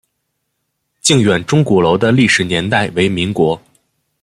[1.03, 3.61] 靖远钟鼓楼的历史年代为民国。